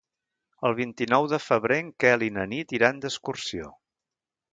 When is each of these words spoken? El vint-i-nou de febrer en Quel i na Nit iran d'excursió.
El 0.69 0.75
vint-i-nou 0.77 1.27
de 1.33 1.39
febrer 1.47 1.77
en 1.87 1.91
Quel 2.03 2.25
i 2.29 2.31
na 2.39 2.47
Nit 2.55 2.73
iran 2.79 3.03
d'excursió. 3.05 3.69